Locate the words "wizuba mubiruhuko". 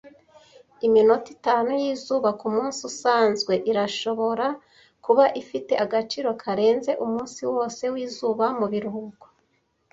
7.93-9.25